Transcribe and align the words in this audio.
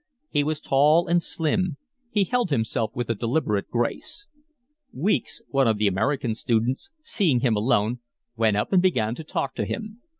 He 0.31 0.43
was 0.43 0.59
tall 0.59 1.05
and 1.07 1.21
slim. 1.21 1.77
He 2.09 2.23
held 2.23 2.49
himself 2.49 2.89
with 2.95 3.07
a 3.11 3.13
deliberate 3.13 3.69
grace. 3.69 4.25
Weeks, 4.91 5.43
one 5.49 5.67
of 5.67 5.77
the 5.77 5.85
American 5.85 6.33
students, 6.33 6.89
seeing 7.01 7.41
him 7.41 7.55
alone, 7.55 7.99
went 8.35 8.57
up 8.57 8.73
and 8.73 8.81
began 8.81 9.13
to 9.13 9.23
talk 9.23 9.53
to 9.53 9.63
him. 9.63 10.01